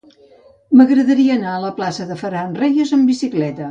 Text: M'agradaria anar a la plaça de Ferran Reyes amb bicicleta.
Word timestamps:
M'agradaria 0.79 1.37
anar 1.37 1.53
a 1.53 1.61
la 1.67 1.71
plaça 1.79 2.11
de 2.13 2.21
Ferran 2.25 2.61
Reyes 2.65 2.99
amb 2.99 3.15
bicicleta. 3.15 3.57